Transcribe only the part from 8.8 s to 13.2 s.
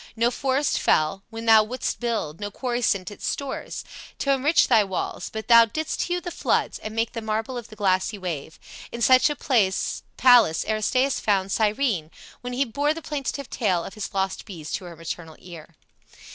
In such a palace Aristaeus found Cyrene, when he bore the